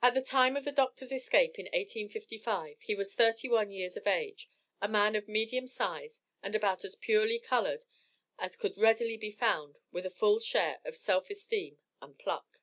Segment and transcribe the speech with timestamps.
[0.00, 4.06] At the time of the doctor's escape, in 1855, he was thirty one years of
[4.06, 4.48] age,
[4.80, 7.84] a man of medium size, and about as purely colored,
[8.38, 12.60] as could readily be found, with a full share of self esteem and pluck.